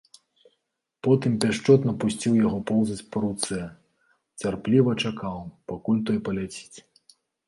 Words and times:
Потым 1.07 1.33
пяшчотна 1.41 1.91
пусціў 2.03 2.33
яго 2.45 2.59
поўзаць 2.71 3.05
па 3.15 3.21
руцэ, 3.25 3.59
цярпліва 4.45 4.95
чакаў, 5.05 5.37
пакуль 5.73 6.01
той 6.09 6.17
паляціць. 6.31 6.77